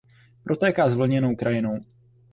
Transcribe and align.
Protéká 0.43 0.89
zvlněnou 0.89 1.35
krajinou. 1.35 1.83